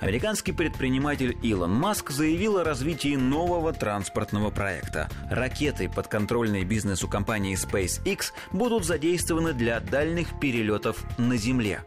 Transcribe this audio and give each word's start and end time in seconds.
Американский 0.00 0.52
предприниматель 0.52 1.36
Илон 1.42 1.72
Маск 1.72 2.10
заявил 2.10 2.58
о 2.58 2.64
развитии 2.64 3.16
нового 3.16 3.72
транспортного 3.72 4.50
проекта. 4.50 5.08
Ракеты, 5.30 5.88
подконтрольные 5.88 6.64
бизнесу 6.64 7.08
компании 7.08 7.56
SpaceX, 7.56 8.32
будут 8.52 8.84
задействованы 8.84 9.52
для 9.52 9.80
дальних 9.80 10.38
перелетов 10.40 11.04
на 11.18 11.36
Земле. 11.36 11.82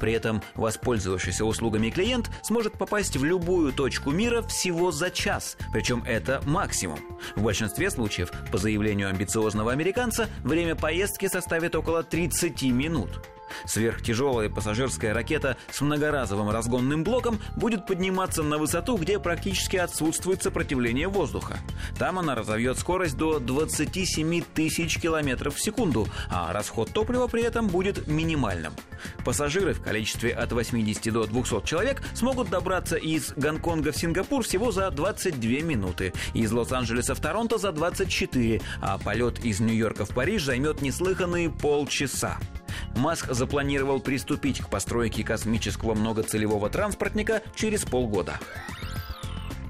При 0.00 0.12
этом 0.12 0.42
воспользовавшийся 0.54 1.44
услугами 1.44 1.90
клиент 1.90 2.30
сможет 2.42 2.74
попасть 2.74 3.16
в 3.16 3.24
любую 3.24 3.72
точку 3.72 4.10
мира 4.10 4.42
всего 4.42 4.90
за 4.90 5.10
час, 5.10 5.56
причем 5.72 6.02
это 6.06 6.40
максимум. 6.44 7.00
В 7.36 7.42
большинстве 7.42 7.90
случаев, 7.90 8.30
по 8.50 8.58
заявлению 8.58 9.08
амбициозного 9.08 9.72
американца, 9.72 10.28
время 10.42 10.74
поездки 10.74 11.26
составит 11.28 11.74
около 11.74 12.02
30 12.02 12.62
минут. 12.62 13.20
Сверхтяжелая 13.64 14.48
пассажирская 14.48 15.14
ракета 15.14 15.56
с 15.70 15.80
многоразовым 15.80 16.50
разгонным 16.50 17.04
блоком 17.04 17.40
будет 17.56 17.86
подниматься 17.86 18.42
на 18.42 18.58
высоту, 18.58 18.96
где 18.96 19.18
практически 19.18 19.76
отсутствует 19.76 20.42
сопротивление 20.42 21.08
воздуха. 21.08 21.58
Там 21.98 22.18
она 22.18 22.34
разовьет 22.34 22.78
скорость 22.78 23.16
до 23.16 23.38
27 23.38 24.42
тысяч 24.54 24.98
километров 24.98 25.56
в 25.56 25.60
секунду, 25.60 26.08
а 26.30 26.52
расход 26.52 26.90
топлива 26.92 27.26
при 27.26 27.42
этом 27.42 27.68
будет 27.68 28.06
минимальным. 28.06 28.72
Пассажиры 29.24 29.74
в 29.74 29.82
количестве 29.82 30.32
от 30.32 30.52
80 30.52 31.12
до 31.12 31.26
200 31.26 31.66
человек 31.66 32.02
смогут 32.14 32.50
добраться 32.50 32.96
из 32.96 33.32
Гонконга 33.36 33.92
в 33.92 33.96
Сингапур 33.96 34.42
всего 34.42 34.72
за 34.72 34.90
22 34.90 35.62
минуты, 35.62 36.12
из 36.34 36.52
Лос-Анджелеса 36.52 37.14
в 37.14 37.20
Торонто 37.20 37.58
за 37.58 37.72
24, 37.72 38.60
а 38.80 38.98
полет 38.98 39.44
из 39.44 39.60
Нью-Йорка 39.60 40.04
в 40.04 40.10
Париж 40.10 40.44
займет 40.44 40.82
неслыханные 40.82 41.50
полчаса. 41.50 42.38
Маск 42.96 43.32
запланировал 43.32 44.00
приступить 44.00 44.60
к 44.60 44.68
постройке 44.68 45.24
космического 45.24 45.94
многоцелевого 45.94 46.68
транспортника 46.70 47.42
через 47.54 47.84
полгода. 47.84 48.38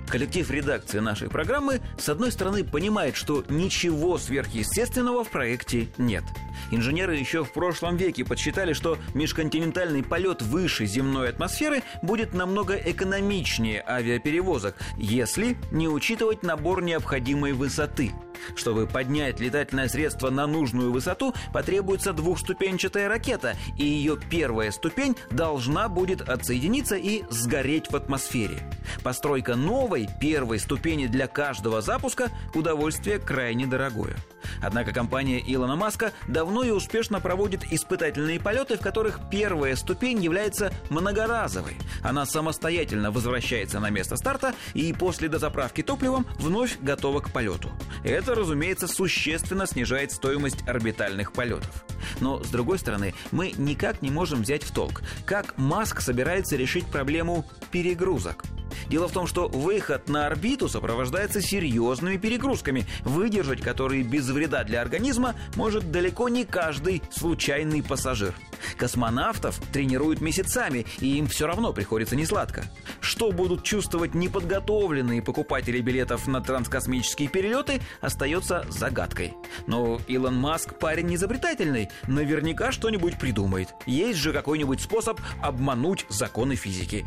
Коллектив 0.09 0.51
редакции 0.51 1.01
нашей 1.01 1.29
программы, 1.29 1.81
с 1.99 2.09
одной 2.09 2.33
стороны, 2.33 2.65
понимает, 2.65 3.15
что 3.15 3.45
ничего 3.51 4.17
сверхъестественного 4.17 5.23
в 5.23 5.29
проекте 5.29 5.89
нет. 5.99 6.25
Инженеры 6.71 7.17
еще 7.17 7.45
в 7.45 7.53
прошлом 7.53 7.97
веке 7.97 8.25
подсчитали, 8.25 8.73
что 8.73 8.97
межконтинентальный 9.15 10.03
полет 10.03 10.41
выше 10.41 10.87
земной 10.87 11.29
атмосферы 11.29 11.83
будет 12.03 12.33
намного 12.33 12.75
экономичнее 12.75 13.85
авиаперевозок, 13.87 14.77
если 14.97 15.59
не 15.71 15.89
учитывать 15.89 16.43
набор 16.43 16.83
необходимой 16.83 17.53
высоты– 17.53 18.13
чтобы 18.57 18.87
поднять 18.87 19.41
летательное 19.41 19.89
средство 19.89 20.31
на 20.31 20.47
нужную 20.47 20.93
высоту, 20.93 21.35
потребуется 21.53 22.13
двухступенчатая 22.13 23.09
ракета, 23.09 23.57
и 23.77 23.85
ее 23.85 24.19
первая 24.31 24.71
ступень 24.71 25.17
должна 25.31 25.89
будет 25.89 26.23
отсоединиться 26.23 26.97
и 26.97 27.23
сгореть 27.31 27.91
в 27.91 27.97
атмосфере. 27.97 28.63
Постройка 29.09 29.57
новой 29.57 30.07
первой 30.21 30.59
ступени 30.59 31.07
для 31.07 31.29
каждого 31.29 31.81
запуска– 31.81 32.31
удовольствие 32.55 33.19
крайне 33.19 33.67
дорогое. 33.67 34.19
Однако 34.61 34.93
компания 34.93 35.43
Илона 35.47 35.77
Маска 35.77 36.13
давно 36.27 36.63
и 36.63 36.73
успешно 36.73 37.19
проводит 37.19 37.73
испытательные 37.73 38.39
полеты, 38.39 38.77
в 38.77 38.83
которых 38.83 39.19
первая 39.31 39.77
ступень 39.77 40.23
является 40.23 40.75
многоразовой. 40.91 41.79
Она 42.03 42.27
самостоятельно 42.27 43.11
возвращается 43.11 43.81
на 43.81 43.89
место 43.89 44.19
старта 44.19 44.53
и 44.75 44.93
после 44.93 45.31
дозаправки 45.31 45.83
топливом 45.83 46.27
вновь 46.39 46.79
готова 46.79 47.21
к 47.21 47.33
полету. 47.33 47.71
Это, 48.05 48.35
разумеется, 48.35 48.87
существенно 48.89 49.67
снижает 49.67 50.13
стоимость 50.13 50.69
орбитальных 50.69 51.33
полетов. 51.33 51.83
Но, 52.21 52.45
с 52.45 52.49
другой 52.49 52.79
стороны, 52.79 53.15
мы 53.31 53.55
никак 53.57 54.03
не 54.03 54.11
можем 54.11 54.43
взять 54.43 54.65
в 54.65 54.71
толк, 54.71 55.01
как 55.25 55.57
Маск 55.57 56.03
собирается 56.03 56.57
решить 56.57 56.85
проблему 56.85 57.47
перегрузок. 57.71 58.45
Дело 58.89 59.09
в 59.09 59.13
том, 59.13 59.27
что 59.27 59.49
выход 59.49 60.09
на 60.09 60.27
орбиту 60.27 60.69
сопровождается 60.69 61.41
серьезными 61.41 62.17
перегрузками, 62.17 62.87
выдержать 63.05 63.61
которые 63.61 64.03
без 64.03 64.29
вреда 64.29 64.65
для 64.65 64.81
организма 64.81 65.35
может 65.57 65.91
далеко 65.91 66.29
не 66.29 66.45
каждый 66.45 67.03
случайный 67.11 67.83
пассажир. 67.83 68.35
Космонавтов 68.77 69.61
тренируют 69.73 70.21
месяцами, 70.21 70.87
и 71.01 71.19
им 71.19 71.27
все 71.27 71.47
равно 71.47 71.73
приходится 71.73 72.17
несладко. 72.17 72.65
Что 73.01 73.33
будут 73.33 73.63
чувствовать 73.63 74.15
неподготовленные 74.15 75.23
покупатели 75.23 75.81
билетов 75.81 76.27
на 76.27 76.41
транскосмические 76.41 77.29
перелеты, 77.29 77.81
остается 78.01 78.67
загадкой. 78.69 79.35
Но 79.67 80.01
Илон 80.07 80.37
Маск 80.37 80.79
парень 80.79 81.15
изобретательный, 81.15 81.89
наверняка 82.07 82.73
что-нибудь 82.73 83.19
придумает. 83.19 83.75
Есть 83.87 84.19
же 84.19 84.33
какой-нибудь 84.33 84.81
способ 84.81 85.21
обмануть 85.43 86.07
законы 86.09 86.55
физики. 86.55 87.07